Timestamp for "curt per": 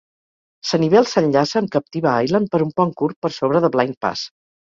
3.03-3.33